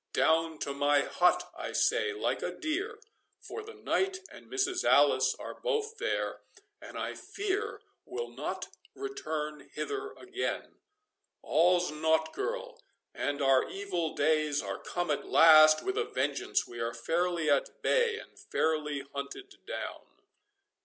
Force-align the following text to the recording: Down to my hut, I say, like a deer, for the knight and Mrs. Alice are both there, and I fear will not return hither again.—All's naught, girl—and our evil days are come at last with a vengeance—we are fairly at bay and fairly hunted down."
Down 0.13 0.57
to 0.61 0.73
my 0.73 1.01
hut, 1.01 1.47
I 1.55 1.73
say, 1.73 2.11
like 2.11 2.41
a 2.41 2.49
deer, 2.49 2.97
for 3.39 3.61
the 3.61 3.75
knight 3.75 4.17
and 4.31 4.47
Mrs. 4.47 4.83
Alice 4.83 5.35
are 5.37 5.53
both 5.61 5.99
there, 5.99 6.41
and 6.81 6.97
I 6.97 7.13
fear 7.13 7.83
will 8.03 8.29
not 8.29 8.65
return 8.95 9.69
hither 9.75 10.13
again.—All's 10.13 11.91
naught, 11.91 12.33
girl—and 12.33 13.43
our 13.43 13.69
evil 13.69 14.15
days 14.15 14.59
are 14.59 14.79
come 14.79 15.11
at 15.11 15.27
last 15.29 15.83
with 15.83 15.99
a 15.99 16.05
vengeance—we 16.05 16.79
are 16.79 16.95
fairly 16.95 17.47
at 17.51 17.79
bay 17.83 18.17
and 18.17 18.39
fairly 18.51 19.01
hunted 19.13 19.53
down." 19.67 20.01